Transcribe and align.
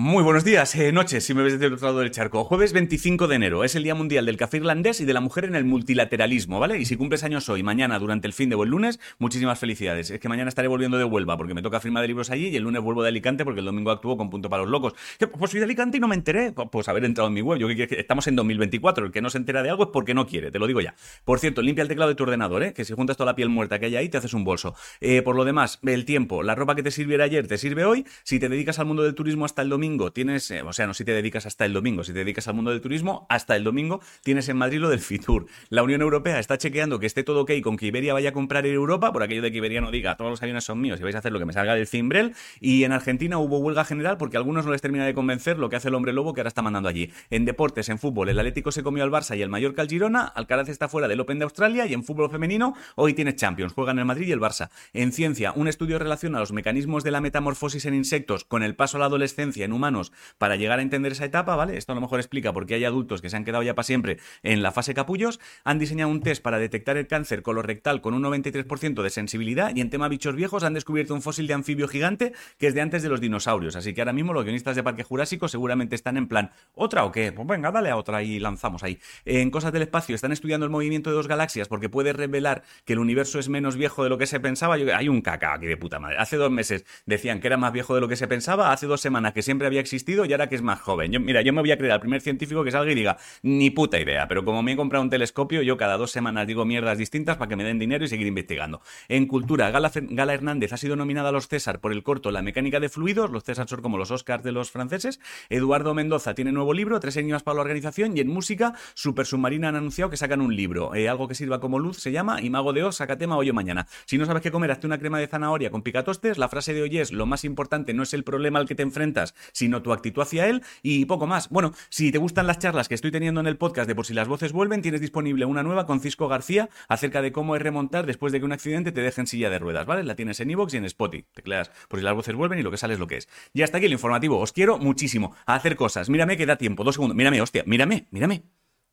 Muy 0.00 0.22
buenos 0.22 0.44
días, 0.44 0.76
eh, 0.76 0.92
noches, 0.92 1.24
si 1.24 1.34
me 1.34 1.42
ves 1.42 1.54
desde 1.54 1.66
el 1.66 1.72
otro 1.72 1.88
lado 1.88 1.98
del 1.98 2.12
charco. 2.12 2.44
Jueves 2.44 2.72
25 2.72 3.26
de 3.26 3.34
enero 3.34 3.64
es 3.64 3.74
el 3.74 3.82
Día 3.82 3.96
Mundial 3.96 4.26
del 4.26 4.36
Café 4.36 4.58
Irlandés 4.58 5.00
y 5.00 5.04
de 5.04 5.12
la 5.12 5.20
Mujer 5.20 5.44
en 5.44 5.56
el 5.56 5.64
Multilateralismo, 5.64 6.60
¿vale? 6.60 6.78
Y 6.78 6.84
si 6.84 6.96
cumples 6.96 7.24
años 7.24 7.48
hoy, 7.48 7.64
mañana, 7.64 7.98
durante 7.98 8.28
el 8.28 8.32
fin 8.32 8.48
de 8.48 8.54
buen 8.54 8.70
lunes, 8.70 9.00
muchísimas 9.18 9.58
felicidades. 9.58 10.10
Es 10.10 10.20
que 10.20 10.28
mañana 10.28 10.50
estaré 10.50 10.68
volviendo 10.68 10.98
de 10.98 11.04
Huelva 11.04 11.36
porque 11.36 11.52
me 11.52 11.62
toca 11.62 11.80
firma 11.80 12.00
de 12.00 12.06
libros 12.06 12.30
allí 12.30 12.46
y 12.46 12.54
el 12.54 12.62
lunes 12.62 12.80
vuelvo 12.80 13.02
de 13.02 13.08
Alicante 13.08 13.44
porque 13.44 13.58
el 13.58 13.66
domingo 13.66 13.90
actúo 13.90 14.16
con 14.16 14.30
Punto 14.30 14.48
para 14.48 14.62
los 14.62 14.70
Locos. 14.70 14.92
Pues 15.36 15.50
soy 15.50 15.58
de 15.58 15.64
Alicante 15.64 15.96
y 15.96 16.00
no 16.00 16.06
me 16.06 16.14
enteré. 16.14 16.52
Pues 16.52 16.88
haber 16.88 17.04
entrado 17.04 17.26
en 17.26 17.34
mi 17.34 17.40
web. 17.40 17.58
Yo 17.58 17.66
que 17.66 17.88
estamos 17.98 18.28
en 18.28 18.36
2024. 18.36 19.06
El 19.06 19.10
que 19.10 19.20
no 19.20 19.30
se 19.30 19.38
entera 19.38 19.64
de 19.64 19.70
algo 19.70 19.82
es 19.82 19.90
porque 19.92 20.14
no 20.14 20.28
quiere, 20.28 20.52
te 20.52 20.60
lo 20.60 20.68
digo 20.68 20.80
ya. 20.80 20.94
Por 21.24 21.40
cierto, 21.40 21.60
limpia 21.60 21.82
el 21.82 21.88
teclado 21.88 22.10
de 22.10 22.14
tu 22.14 22.22
ordenador, 22.22 22.62
¿eh? 22.62 22.72
Que 22.72 22.84
si 22.84 22.94
juntas 22.94 23.16
toda 23.16 23.32
la 23.32 23.34
piel 23.34 23.48
muerta 23.48 23.80
que 23.80 23.86
hay 23.86 23.96
ahí, 23.96 24.08
te 24.08 24.18
haces 24.18 24.32
un 24.32 24.44
bolso. 24.44 24.76
Eh, 25.00 25.22
por 25.22 25.34
lo 25.34 25.44
demás, 25.44 25.80
el 25.84 26.04
tiempo, 26.04 26.44
la 26.44 26.54
ropa 26.54 26.76
que 26.76 26.84
te 26.84 26.92
sirviera 26.92 27.24
ayer 27.24 27.48
te 27.48 27.58
sirve 27.58 27.84
hoy. 27.84 28.06
Si 28.22 28.38
te 28.38 28.48
dedicas 28.48 28.78
al 28.78 28.86
mundo 28.86 29.02
del 29.02 29.16
turismo 29.16 29.44
hasta 29.44 29.62
el 29.62 29.68
domingo, 29.68 29.87
tienes 30.12 30.50
eh, 30.50 30.62
o 30.62 30.72
sea, 30.72 30.86
no 30.86 30.94
si 30.94 31.04
te 31.04 31.12
dedicas 31.12 31.46
hasta 31.46 31.64
el 31.64 31.72
domingo, 31.72 32.04
si 32.04 32.12
te 32.12 32.18
dedicas 32.18 32.46
al 32.48 32.54
mundo 32.54 32.70
del 32.70 32.80
turismo, 32.80 33.26
hasta 33.28 33.56
el 33.56 33.64
domingo 33.64 34.00
tienes 34.22 34.48
en 34.48 34.56
Madrid 34.56 34.78
lo 34.78 34.90
del 34.90 35.00
Fitur. 35.00 35.46
La 35.70 35.82
Unión 35.82 36.02
Europea 36.02 36.38
está 36.38 36.58
chequeando 36.58 36.98
que 36.98 37.06
esté 37.06 37.22
todo 37.22 37.42
ok 37.42 37.52
con 37.62 37.76
que 37.76 37.86
Iberia 37.86 38.12
vaya 38.12 38.30
a 38.30 38.32
comprar 38.32 38.66
en 38.66 38.74
Europa, 38.74 39.12
por 39.12 39.22
aquello 39.22 39.42
de 39.42 39.50
que 39.50 39.58
Iberia 39.58 39.80
no 39.80 39.90
diga, 39.90 40.16
todos 40.16 40.30
los 40.30 40.42
aviones 40.42 40.64
son 40.64 40.80
míos 40.80 41.00
y 41.00 41.02
vais 41.02 41.14
a 41.14 41.18
hacer 41.18 41.32
lo 41.32 41.38
que 41.38 41.46
me 41.46 41.52
salga 41.52 41.74
del 41.74 41.86
cimbrel. 41.86 42.34
Y 42.60 42.84
en 42.84 42.92
Argentina 42.92 43.38
hubo 43.38 43.58
huelga 43.58 43.84
general 43.84 44.18
porque 44.18 44.36
a 44.36 44.40
algunos 44.40 44.66
no 44.66 44.72
les 44.72 44.82
termina 44.82 45.06
de 45.06 45.14
convencer 45.14 45.58
lo 45.58 45.68
que 45.68 45.76
hace 45.76 45.88
el 45.88 45.94
hombre 45.94 46.12
lobo 46.12 46.34
que 46.34 46.40
ahora 46.40 46.48
está 46.48 46.62
mandando 46.62 46.88
allí. 46.88 47.10
En 47.30 47.44
deportes, 47.44 47.88
en 47.88 47.98
fútbol, 47.98 48.28
el 48.28 48.38
Atlético 48.38 48.72
se 48.72 48.82
comió 48.82 49.04
al 49.04 49.10
Barça 49.10 49.36
y 49.36 49.42
el 49.42 49.48
Mallorca 49.48 49.82
al 49.82 49.88
Girona, 49.88 50.24
Alcaraz 50.24 50.68
está 50.68 50.88
fuera 50.88 51.08
del 51.08 51.20
Open 51.20 51.38
de 51.38 51.44
Australia 51.44 51.86
y 51.86 51.94
en 51.94 52.04
fútbol 52.04 52.30
femenino 52.30 52.74
hoy 52.96 53.14
tiene 53.14 53.34
Champions, 53.34 53.72
juegan 53.72 53.98
el 53.98 54.04
Madrid 54.04 54.28
y 54.28 54.32
el 54.32 54.40
Barça. 54.40 54.70
En 54.92 55.12
ciencia, 55.12 55.52
un 55.54 55.68
estudio 55.68 55.98
relaciona 55.98 56.40
los 56.40 56.52
mecanismos 56.52 57.04
de 57.04 57.10
la 57.10 57.20
metamorfosis 57.20 57.86
en 57.86 57.94
insectos 57.94 58.44
con 58.44 58.62
el 58.62 58.74
paso 58.74 58.96
a 58.96 59.00
la 59.00 59.06
adolescencia 59.06 59.67
humanos 59.72 60.12
para 60.38 60.56
llegar 60.56 60.78
a 60.78 60.82
entender 60.82 61.12
esa 61.12 61.24
etapa 61.24 61.56
¿vale? 61.56 61.76
Esto 61.76 61.92
a 61.92 61.94
lo 61.94 62.00
mejor 62.00 62.20
explica 62.20 62.52
por 62.52 62.66
qué 62.66 62.74
hay 62.74 62.84
adultos 62.84 63.22
que 63.22 63.30
se 63.30 63.36
han 63.36 63.44
quedado 63.44 63.62
ya 63.62 63.74
para 63.74 63.84
siempre 63.84 64.18
en 64.42 64.62
la 64.62 64.72
fase 64.72 64.94
capullos. 64.94 65.40
Han 65.64 65.78
diseñado 65.78 66.10
un 66.10 66.22
test 66.22 66.42
para 66.42 66.58
detectar 66.58 66.96
el 66.96 67.06
cáncer 67.06 67.42
colorectal 67.42 68.00
con 68.00 68.14
un 68.14 68.22
93% 68.22 69.02
de 69.02 69.10
sensibilidad 69.10 69.74
y 69.74 69.80
en 69.80 69.90
tema 69.90 70.08
bichos 70.08 70.34
viejos 70.34 70.64
han 70.64 70.74
descubierto 70.74 71.14
un 71.14 71.22
fósil 71.22 71.46
de 71.46 71.54
anfibio 71.54 71.88
gigante 71.88 72.32
que 72.58 72.68
es 72.68 72.74
de 72.74 72.80
antes 72.80 73.02
de 73.02 73.08
los 73.08 73.20
dinosaurios. 73.20 73.76
Así 73.76 73.94
que 73.94 74.00
ahora 74.00 74.12
mismo 74.12 74.32
los 74.32 74.44
guionistas 74.44 74.76
de 74.76 74.82
Parque 74.82 75.02
Jurásico 75.02 75.48
seguramente 75.48 75.94
están 75.94 76.16
en 76.16 76.28
plan, 76.28 76.50
¿otra 76.74 77.04
o 77.04 77.12
qué? 77.12 77.32
Pues 77.32 77.46
venga, 77.46 77.70
dale 77.70 77.90
a 77.90 77.96
otra 77.96 78.22
y 78.22 78.38
lanzamos 78.38 78.82
ahí. 78.82 78.98
En 79.24 79.50
cosas 79.50 79.72
del 79.72 79.82
espacio 79.82 80.14
están 80.14 80.32
estudiando 80.32 80.64
el 80.64 80.70
movimiento 80.70 81.10
de 81.10 81.16
dos 81.16 81.28
galaxias 81.28 81.68
porque 81.68 81.88
puede 81.88 82.12
revelar 82.12 82.62
que 82.84 82.92
el 82.92 82.98
universo 82.98 83.38
es 83.38 83.48
menos 83.48 83.76
viejo 83.76 84.04
de 84.04 84.10
lo 84.10 84.18
que 84.18 84.26
se 84.26 84.40
pensaba. 84.40 84.74
hay 84.74 85.08
un 85.08 85.20
caca 85.20 85.54
aquí 85.54 85.66
de 85.66 85.76
puta 85.76 85.98
madre. 85.98 86.16
Hace 86.18 86.36
dos 86.36 86.50
meses 86.50 86.84
decían 87.06 87.40
que 87.40 87.46
era 87.48 87.56
más 87.56 87.72
viejo 87.72 87.94
de 87.94 88.00
lo 88.00 88.08
que 88.08 88.16
se 88.16 88.28
pensaba, 88.28 88.72
hace 88.72 88.86
dos 88.86 89.00
semanas 89.00 89.32
que 89.32 89.42
siempre 89.42 89.57
había 89.66 89.80
existido 89.80 90.24
y 90.24 90.32
ahora 90.32 90.48
que 90.48 90.54
es 90.54 90.62
más 90.62 90.80
joven 90.80 91.08
mira, 91.24 91.42
yo 91.42 91.52
me 91.52 91.60
voy 91.60 91.72
a 91.72 91.78
creer 91.78 91.92
al 91.92 92.00
primer 92.00 92.20
científico 92.20 92.64
que 92.64 92.70
salga 92.70 92.92
y 92.92 92.94
diga, 92.94 93.18
ni 93.42 93.70
puta 93.70 93.98
idea, 93.98 94.28
pero 94.28 94.44
como 94.44 94.62
me 94.62 94.72
he 94.72 94.76
comprado 94.76 95.02
un 95.02 95.10
telescopio, 95.10 95.62
yo 95.62 95.76
cada 95.76 95.96
dos 95.96 96.10
semanas 96.10 96.46
digo 96.46 96.64
mierdas 96.64 96.98
distintas 96.98 97.36
para 97.36 97.48
que 97.48 97.56
me 97.56 97.64
den 97.64 97.78
dinero 97.78 98.04
y 98.04 98.08
seguir 98.08 98.26
investigando. 98.26 98.80
En 99.08 99.26
cultura, 99.26 99.70
Gala, 99.70 100.34
Hernández 100.34 100.72
ha 100.72 100.76
sido 100.76 100.96
nominada 100.96 101.30
a 101.30 101.32
los 101.32 101.48
César 101.48 101.80
por 101.80 101.92
el 101.92 102.02
corto 102.02 102.30
La 102.30 102.42
mecánica 102.42 102.80
de 102.80 102.88
fluidos, 102.88 103.30
los 103.30 103.44
César 103.44 103.68
son 103.68 103.82
como 103.82 103.98
los 103.98 104.10
Oscars 104.10 104.42
de 104.42 104.52
los 104.52 104.70
franceses. 104.70 105.20
Eduardo 105.48 105.94
Mendoza 105.94 106.34
tiene 106.34 106.52
nuevo 106.52 106.74
libro, 106.74 107.00
tres 107.00 107.16
años 107.16 107.42
para 107.42 107.56
la 107.56 107.62
organización, 107.62 108.16
y 108.16 108.20
en 108.20 108.28
música, 108.28 108.74
Super 108.94 109.26
Submarina 109.26 109.68
han 109.68 109.76
anunciado 109.76 110.10
que 110.10 110.16
sacan 110.16 110.40
un 110.40 110.54
libro, 110.54 110.94
eh, 110.94 111.08
algo 111.08 111.28
que 111.28 111.34
sirva 111.34 111.60
como 111.60 111.78
luz 111.78 111.98
se 111.98 112.12
llama, 112.12 112.40
y 112.42 112.50
Mago 112.50 112.72
de 112.72 112.84
Oz, 112.84 112.96
saca 112.96 113.16
tema 113.16 113.36
hoy 113.36 113.50
o 113.50 113.54
mañana. 113.54 113.86
Si 114.06 114.18
no 114.18 114.26
sabes 114.26 114.42
qué 114.42 114.50
comer, 114.50 114.70
hazte 114.70 114.86
una 114.86 114.98
crema 114.98 115.18
de 115.18 115.26
zanahoria 115.26 115.70
con 115.70 115.82
picatostes, 115.82 116.38
la 116.38 116.48
frase 116.48 116.74
de 116.74 116.82
hoy 116.82 116.98
es, 116.98 117.12
lo 117.12 117.26
más 117.26 117.44
importante 117.44 117.94
no 117.94 118.02
es 118.02 118.14
el 118.14 118.24
problema 118.24 118.58
al 118.58 118.66
que 118.66 118.74
te 118.74 118.82
enfrentas, 118.82 119.34
sino 119.52 119.82
tu 119.82 119.92
actitud 119.92 120.22
hacia 120.22 120.48
él, 120.48 120.62
y 120.82 121.04
poco 121.04 121.26
más. 121.26 121.48
Bueno, 121.48 121.72
si 121.88 122.12
te 122.12 122.18
gustan 122.18 122.46
las 122.46 122.58
charlas 122.58 122.88
que 122.88 122.94
estoy 122.94 123.10
teniendo 123.10 123.40
en 123.40 123.46
el 123.46 123.56
podcast 123.56 123.88
de 123.88 123.94
Por 123.94 124.06
si 124.06 124.14
las 124.14 124.28
voces 124.28 124.52
vuelven, 124.52 124.82
tienes 124.82 125.00
disponible 125.00 125.44
una 125.44 125.62
nueva 125.62 125.86
con 125.86 126.00
Cisco 126.00 126.28
García 126.28 126.68
acerca 126.88 127.22
de 127.22 127.32
cómo 127.32 127.56
es 127.56 127.62
remontar 127.62 128.06
después 128.06 128.32
de 128.32 128.40
que 128.40 128.44
un 128.44 128.52
accidente 128.52 128.92
te 128.92 129.00
deje 129.00 129.20
en 129.20 129.26
silla 129.26 129.50
de 129.50 129.58
ruedas, 129.58 129.86
¿vale? 129.86 130.04
La 130.04 130.16
tienes 130.16 130.40
en 130.40 130.50
iVoox 130.50 130.74
y 130.74 130.76
en 130.76 130.84
Spotify. 130.84 131.26
Tecleas 131.32 131.70
Por 131.88 131.98
si 131.98 132.04
las 132.04 132.14
voces 132.14 132.34
vuelven 132.34 132.58
y 132.58 132.62
lo 132.62 132.70
que 132.70 132.76
sale 132.76 132.94
es 132.94 133.00
lo 133.00 133.06
que 133.06 133.16
es. 133.16 133.28
Y 133.52 133.62
hasta 133.62 133.78
aquí 133.78 133.86
el 133.86 133.92
informativo. 133.92 134.38
Os 134.38 134.52
quiero 134.52 134.78
muchísimo 134.78 135.34
a 135.46 135.54
hacer 135.54 135.76
cosas. 135.76 136.08
Mírame 136.08 136.36
que 136.36 136.46
da 136.46 136.56
tiempo. 136.56 136.84
Dos 136.84 136.94
segundos. 136.94 137.16
Mírame, 137.16 137.40
hostia. 137.40 137.64
Mírame, 137.66 138.08
mírame. 138.10 138.44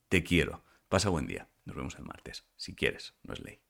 Te 0.10 0.24
quiero. 0.24 0.64
Pasa 0.90 1.10
buen 1.10 1.28
día. 1.28 1.50
Nos 1.66 1.76
vemos 1.76 1.96
el 1.96 2.06
martes. 2.06 2.46
Si 2.56 2.76
quieres, 2.76 3.16
no 3.24 3.34
es 3.34 3.42
ley. 3.42 3.65